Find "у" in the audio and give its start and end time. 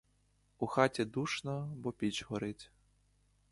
0.59-0.67